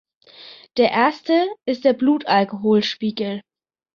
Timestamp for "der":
0.77-0.89, 1.85-1.93